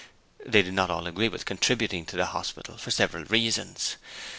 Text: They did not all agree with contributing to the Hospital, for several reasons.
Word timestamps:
They 0.43 0.63
did 0.63 0.73
not 0.73 0.89
all 0.89 1.05
agree 1.05 1.29
with 1.29 1.45
contributing 1.45 2.07
to 2.07 2.15
the 2.15 2.25
Hospital, 2.25 2.75
for 2.75 2.89
several 2.89 3.23
reasons. 3.25 3.97